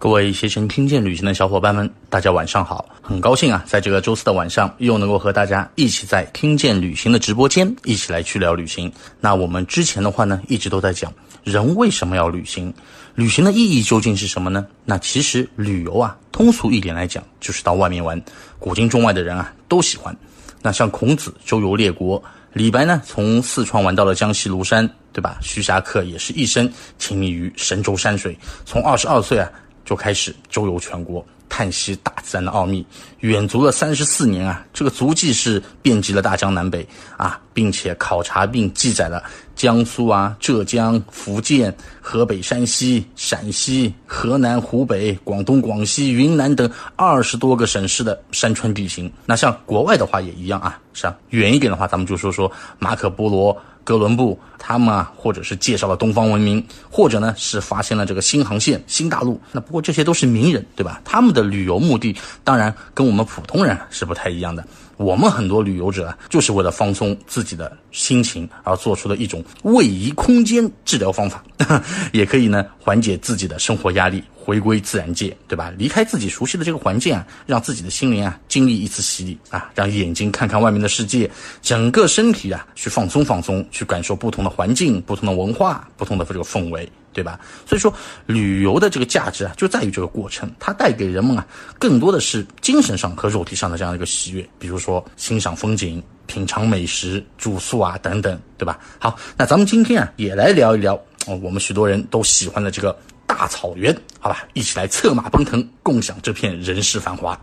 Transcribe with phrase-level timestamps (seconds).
[0.00, 2.88] 各位携程听见旅行的小伙伴们，大家晚上好！
[3.02, 8.90] 很高兴啊，在这个周四的晚上，又能够和大家一起在听见旅行的直播间一起来去聊旅行。
[9.20, 11.12] 那我们之前的话呢，一直都在讲
[11.44, 12.72] 人为什么要旅行，
[13.14, 14.66] 旅行的意义究竟是什么呢？
[14.86, 18.18] 那其实旅游啊，通俗一点来讲，就是到外面玩。
[18.58, 20.16] 古今中外的人啊，都喜欢。
[20.62, 22.22] 那像孔子周游列国，
[22.54, 25.36] 李白呢，从四川玩到了江西庐山，对吧？
[25.42, 29.46] 徐霞客也是一生沉迷于神州山水，从二十二岁啊。
[29.90, 32.86] 就开始周游全国，探悉大自然的奥秘，
[33.18, 34.64] 远足了三十四年啊！
[34.72, 36.86] 这个足迹是遍及了大江南北
[37.16, 39.20] 啊，并且考察并记载了
[39.60, 49.12] 江苏啊、浙江、福建、河北、山西、陕西、河南、湖北、广东、广西、云南等二十多个省市的山川地形。
[49.26, 53.54] 那像国外的话也一样啊，是啊，远一点的话，咱们就说说马可波罗。
[53.82, 59.40] 哥伦布他们啊，或者是介绍了东方文明，或者呢是发现了这个新航线、新大陆。
[59.52, 61.00] 那不过这些都是名人，对吧？
[61.04, 64.64] 他们的旅游目的当然跟我们普通人是不太一样的。
[65.00, 71.42] 我们很多旅游者，就是为了放松自己的心情而做出的一种位移空间治疗方法，
[72.12, 75.72] 也可以呢缓解自己的生活压力，回归自然界，对吧？
[75.78, 81.30] 离开自己熟悉的这个环境啊，让自己的心灵啊经历一次洗礼啊，让眼睛看看外面的世界，
[81.62, 86.86] 整个身体啊去放松放松，去感受不同的环境、不同的文化、不同的这个氛围。
[87.12, 87.40] 对吧？
[87.66, 87.92] 所以说，
[88.26, 91.46] 旅游的这个价值啊，就在于这个过程，它带给人们啊，
[91.78, 94.48] 更多的是精神上和肉体上的这样一个喜悦。
[94.58, 98.78] 比如说，欣赏风景、品尝美食、住宿啊等等，对吧？
[98.98, 100.94] 好，那咱们今天啊，也来聊一聊
[101.26, 104.44] 哦，我们许多人都喜欢的这个大草原，好吧？
[104.54, 107.38] 一起来策马奔腾，共享这片人世繁华。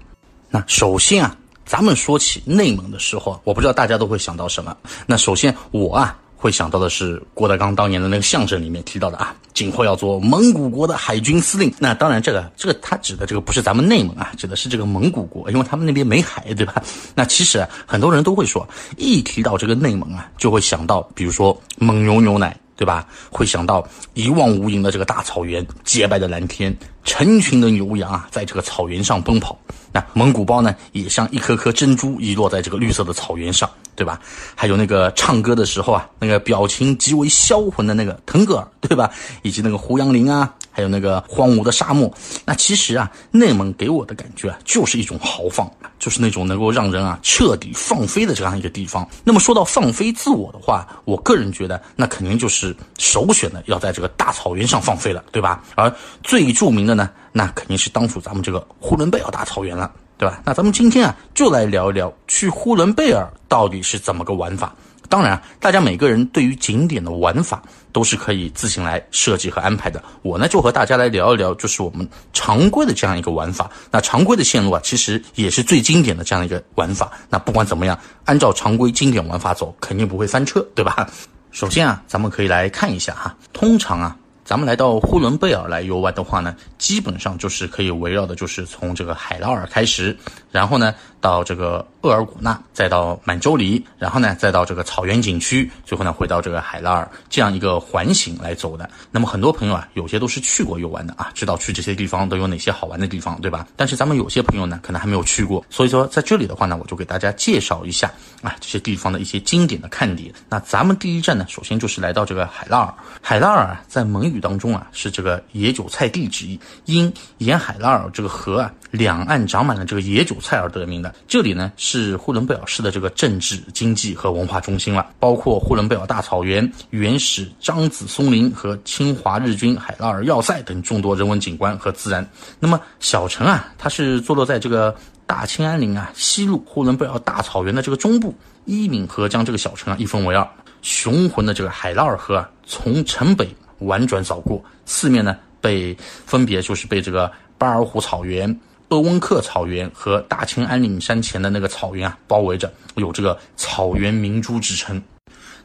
[0.49, 4.75] 那首先啊，咱们说起内蒙的时候，我不知道大家都会想到什么。
[5.05, 6.17] 那首先我啊。
[6.38, 11.73] 会想到的是郭德纲当年的那个相声里面提到的啊，今后要做蒙古国的海军司令。
[11.79, 16.81] 那当然，这个这个他指的这个不是咱们内蒙啊，指的是这个蒙古国，因为他们那边没海，对吧？
[17.16, 18.67] 那其实啊很多人都会说，
[18.97, 23.07] 一提到这个内蒙啊，就会想到，比如说蒙牛牛奶，对吧？
[23.31, 23.83] 会想到
[24.13, 29.57] 一望无垠的这个大草原，洁白的蓝天，成群的牛羊啊，在这个草原上奔跑。
[29.91, 33.67] 那蒙古包呢，也像一颗颗珍珠遗落在这个绿色的草原上。
[33.97, 34.22] 对吧？
[34.56, 39.12] 还有那个唱歌的时候啊，那个表情极为销魂的那个腾格尔，对吧？
[39.41, 42.09] 以及那个胡杨林啊，还有那个荒芜的沙漠。
[42.46, 49.06] 那其实啊，内蒙给我的感觉啊，就是一种豪放，就是那种能够让人啊彻底放飞的这样一个地方。
[49.24, 55.63] 那么说到放飞自我的话，我个人觉得那肯定就是首选的要在这个大草原上放飞了，对吧？
[55.74, 55.91] 而
[56.22, 59.91] 最著名的呢，那肯定是当属咱们这个呼伦贝尔大草原了。
[60.17, 60.41] 对吧？
[60.45, 64.73] 那咱们今天啊，就来聊一聊去呼伦贝尔到底是怎么个玩法。
[65.09, 67.63] 当然，大家每个人对于景点的玩法
[67.94, 70.03] 都是可以自行来设计和安排的。
[70.22, 73.72] 我呢，就和大家来聊一聊，就是我们常规的这样一个玩法。
[73.89, 77.09] 那常规的线路啊，其实也是最经典的这样一个玩法。
[77.29, 81.07] 那不管怎么样，按照常规经典玩法走，肯定不会翻车，对吧？
[81.51, 84.13] 首先啊，咱们可以来看一下哈，通常啊。
[84.47, 90.18] 咱们来到呼伦贝尔来游玩的话呢，基本上就是可以围绕的，就是从这个海拉尔开始，
[90.53, 98.90] 然后呢到这个鄂尔古纳，再到满洲里，然后呢再到这个草原景区，最后呢回到这个海拉尔这样一个环形来走的。
[99.12, 103.68] 那么很多朋友啊，有些都是去过游玩的啊，知道去这些地方都有哪些好玩的地方，对吧？
[103.75, 108.09] 但是咱们有些朋友呢，可能还没有去过，所以说在这里的话呢，我就给大家介绍一下
[108.41, 110.34] 啊这些地方的一些经典的看点。
[110.47, 112.94] 那咱们第一站呢，首先就是来到这个海拉尔。
[113.22, 114.37] 海拉尔，在蒙语。
[114.40, 121.14] 当中啊，是这个野韭菜地之一，因沿海拉尔这个河啊，两岸长满了这个野韭菜而得名的。
[121.28, 132.28] 这里呢，是呼伦贝尔市的这个政治、经济和文化中心了，包括呼伦贝尔大草原、原始樟子松林和侵华日军海拉尔要塞等众多人文景观和自然。
[132.59, 138.34] 那么小城啊，它是坐落在这个大兴安岭啊西路呼伦贝尔大草原的这个中部，
[138.66, 140.48] 伊敏河将这个小城啊一分为二，
[140.81, 143.48] 雄浑的这个海拉尔河啊从城北。
[143.79, 145.95] 婉转扫过，四面呢被
[146.25, 148.59] 分别就是被这个巴尔虎草原、
[148.89, 155.01] 鄂温克草原和大兴安岭山前的那个草原啊包围着，有这个草原明珠之称。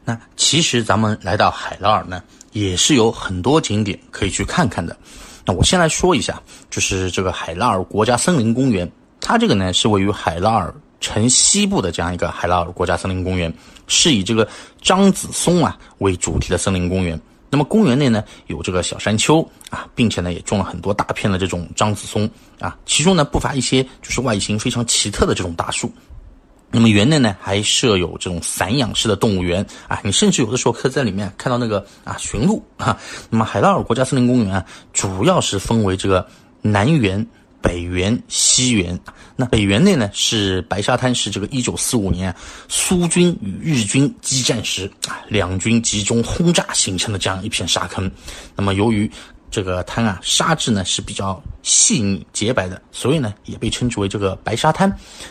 [0.05, 2.23] 那其实咱们来到海拉尔呢，
[2.53, 4.97] 也是有很多景点可以去看看的。
[5.45, 13.53] 那我先来说一下，就是这个海拉尔国家森林公园，它这个呢是位于海拉尔城西部的这样一个海拉尔国家森林公园，
[13.87, 14.49] 是以这个
[14.81, 17.21] 樟子松啊为主题的森林公园。
[17.53, 22.29] 那么公园内呢有这个小山丘啊，并且呢也种了很多大片的这种樟子松
[22.59, 25.93] 啊，其中呢不乏一些就是外形非常奇特的这种大树。
[26.71, 32.99] 那么园内呢还设有这种散养式的动物园啊，你甚至有的时候可以在里面看到那个啊驯鹿啊。
[33.29, 34.65] 那么海拉尔国家森林公园啊，
[34.95, 36.27] 主要是分为这个
[36.63, 37.25] 南园。
[37.63, 38.99] 北园、西园，
[39.37, 42.35] 那北园内呢是白沙滩，是这个一九四五年
[42.69, 48.11] 苏军与日军激战时啊，两军集中轰炸形成的这样一片沙坑。
[48.57, 49.11] 那么由于
[49.51, 54.91] 这个滩啊沙质呢是比较细腻洁白的，所以呢也被称之为这个白沙滩。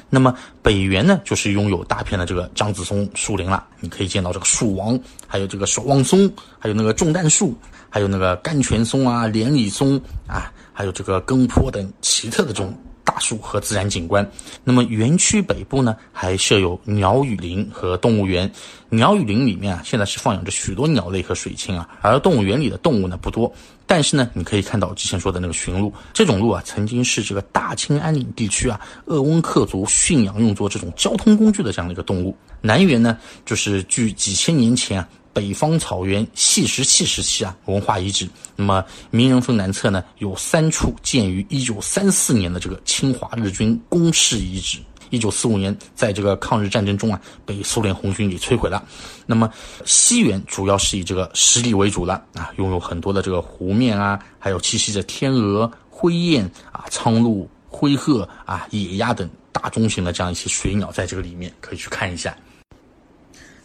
[0.09, 7.57] 那么北园呢就是拥有大片的这个樟子松树林了，你可以见到这个树王，还有这个守望松，还有那个种蛋树，
[7.89, 10.51] 还有那个甘泉松啊、连理松啊。
[10.81, 14.27] 还有这个更坡等奇特的这种大树和自然景观。
[14.63, 18.51] 那么园区北部呢，还设有鸟语林和动物园。
[18.89, 23.53] 鸟语林里面啊，现在是放养着许多鸟类和水禽啊，而动物园里的动物呢不多。
[23.85, 32.35] 但是呢，你可以看到之前说的那个驯鹿，这种鹿啊，曾经是这个大清安岭地区啊鄂温克族驯养用作这种交通工具的这样的一个动物。
[32.59, 35.07] 南园呢，就是距几千年前啊。
[35.33, 38.27] 北方草原细石器时期啊，文化遗址。
[38.55, 44.79] 那么名人峰南侧呢，有三处建于一九三四年的这个侵华日军工事遗址。
[45.09, 48.81] 一九四五年，在这个抗日战争中啊，被苏联红军给摧毁了。
[49.25, 49.51] 那么
[49.85, 62.33] 西园主要是以这个湿地为主了啊，拥有很多的这个湖面啊，还有栖息着天鹅、灰雁啊、苍鹭、灰鹤啊、野鸭等大中型的这样一些水鸟，在这个里面可以去看一下。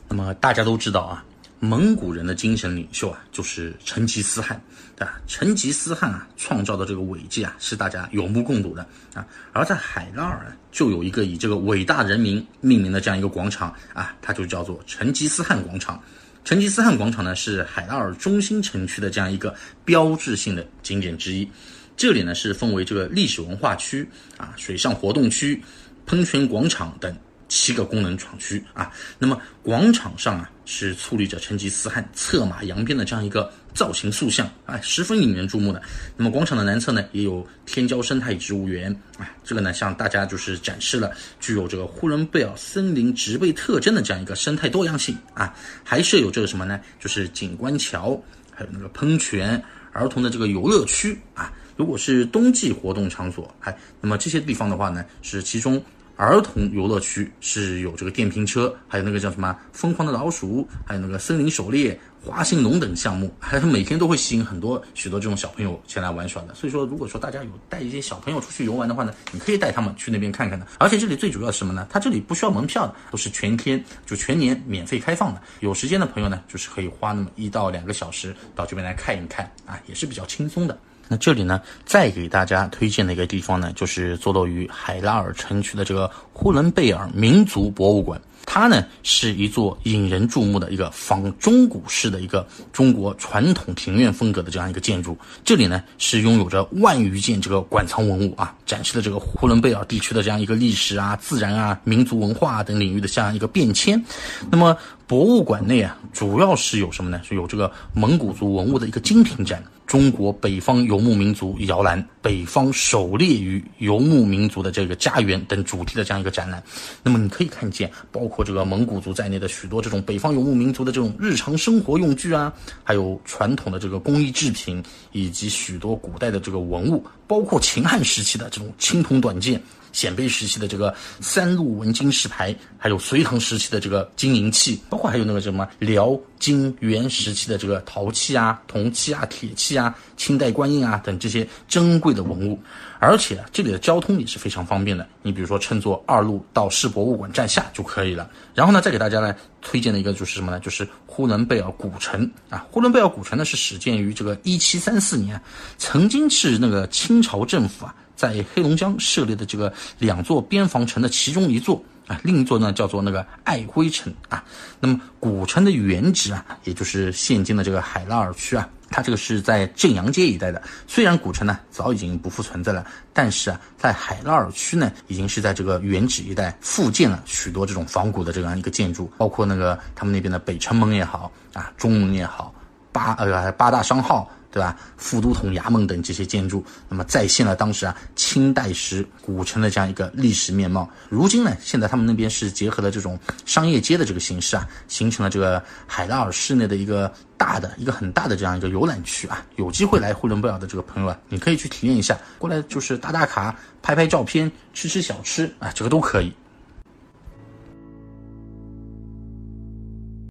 [0.08, 1.24] 那么大家都知道啊。
[1.58, 4.61] 蒙古人的精神领袖啊，就是成吉思汗，
[4.94, 5.19] 对吧？
[5.26, 9.26] 成吉思汗啊，创造的这个伟绩啊，是大家有目共睹的啊。
[9.53, 16.00] 而在海拉尔呢，就有一个以这个伟大人民命名的这样一个广场啊，它就叫做成吉思汗广场。
[16.44, 19.55] 成吉思汗广场呢，是海拉尔中心城区的这样一个
[19.85, 21.49] 标志性的景点之一。
[21.97, 24.06] 这里呢，是分为这个历史文化区
[24.37, 25.61] 啊、水上活动区、
[26.05, 27.17] 喷泉广场等。
[27.48, 35.81] 七个功能厂区啊，那么广场上啊是矗立着成吉思汗策马扬鞭的这样一个造型塑像，哎，十分引人注目的。
[36.16, 45.54] 那么广场的南侧呢，也有天骄生态植物园，啊，这个呢向大家就是展示了具有这个呼伦贝尔森林植被特征的这样一个生态多样性啊，
[45.84, 46.81] 还设有这个什么呢？
[46.98, 48.20] 就是景观桥，
[48.50, 49.62] 还有那个喷泉，
[49.93, 51.52] 儿童的这个游乐区啊。
[51.76, 55.81] 如果是冬季活动场所，哎，那么这些地方的话呢，是其中。
[56.16, 66.54] 儿童游乐区是有这个电瓶车，还有那个叫什么疯狂的老鼠，还有那个森林狩猎、花心龙等项目，还是每天都会吸引很多许多这种小朋友前来玩耍的。
[66.54, 70.66] 所以说，如果说大家有带一些小朋友出去游玩的话呢，你可以带他们去那边看看的。
[70.78, 71.86] 而且这里最主要是什么呢？
[71.90, 75.42] 它这里不需要门票的，都是全天就全年免费开放的。
[75.60, 80.78] 有时间的朋友呢，就是可以花那么一到两个小时到这边来看一看啊，也是比较轻松的。
[81.08, 88.20] 那这里呢，再给大家推荐的一个地方呢，就是坐落于海拉尔城区的这个呼伦贝尔民族博物馆。
[88.46, 95.19] 它呢是一座引人注目的一个仿中古式的一个中国传统庭院风格的这样一个建筑。
[95.44, 104.02] 这里呢是拥有着万余件这个馆藏文物啊，展示了这个呼伦贝尔地区的这样一个历史啊、自然啊、民族文化等领域的这样一个变迁。
[104.50, 104.75] 那么
[105.06, 107.20] 博物馆内啊，主要是有什么呢？
[107.22, 109.62] 是有这个蒙古族文物的一个精品展。
[109.87, 116.61] 中国北方游牧民族摇篮、北方狩猎与游牧民族的这个家园等主题的这样一个展览，
[117.05, 122.52] 那么你可以看见，包括这个蒙古族在内的许多这种北方游牧民族的这种日常生活用具啊，
[122.82, 129.62] 还有传统的这个工艺制品，以及许多古代的这个文物，包括秦汉时期的这种青铜短剑。
[129.96, 142.60] 鲜卑时期的这个三路文金石牌，还有隋唐时期的这个金银器，包括还有那个什么辽、金、元时期的这个陶器啊、铜器啊、铁器啊、清代官印啊等这些珍贵的文物。
[142.98, 148.29] 而且这里的交通也是非常方便的，你比如说乘坐二路到市博物馆站下就可以了。
[148.55, 150.60] 然后呢，再给大家呢推荐的一个就是什么呢？
[150.60, 152.67] 就是呼伦贝尔古城啊。
[152.70, 155.41] 呼伦贝尔古城呢是始建于这个一七三四年，
[155.79, 157.94] 曾经是那个清朝政府啊。
[158.17, 164.43] 在黑龙江设立的这个两座边防城的其中一座啊，另一座呢叫做那个爱辉城啊。
[164.81, 170.63] 那么古城的原址啊，也就是现今的这个海拉尔区啊，它这个是在正阳街一带的。
[170.87, 182.55] 虽然古城呢早已经不复存在了，但是啊，在海拉尔区呢，已经是在这个原址一带复建了许多这种仿古的这样一个建筑，包括那个他们那边的北城门也好啊，中门也好，
[182.93, 184.31] 八呃八大商号。
[184.56, 184.75] 对吧？
[184.96, 190.89] 副都统衙门等这些建筑，那么再现了当时啊清代时古城的这样一个历史面貌。
[191.10, 199.44] 如今呢，现在他们那边是结合了这种商业街的这个形式啊，形成了这个海拉尔市内的一个大的一个很大的这样一个游览区啊。
[199.56, 206.32] 有机会来呼伦贝尔的这个朋友啊，你可以去体验一下，过来就是打打卡、拍拍照片、吃吃小吃啊，这个都可以。